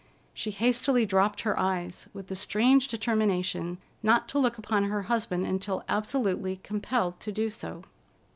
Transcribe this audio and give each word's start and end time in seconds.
She 0.33 0.49
hastily 0.49 1.05
dropped 1.05 1.41
her 1.41 1.59
eyes, 1.59 2.09
with 2.11 2.25
the 2.25 2.35
strange 2.35 2.87
determination 2.87 3.77
not 4.01 4.27
to 4.29 4.39
look 4.39 4.57
upon 4.57 4.85
her 4.85 5.03
husband 5.03 5.45
until 5.45 5.83
absolutely 5.87 6.55
compelled 6.63 7.19
to 7.19 7.31
do 7.31 7.51
so. 7.51 7.83